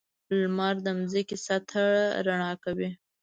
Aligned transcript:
•لمر 0.39 0.75
د 0.85 0.87
ځمکې 1.11 1.37
سطحه 1.45 1.85
رڼا 2.25 2.51
کوي. 2.63 2.89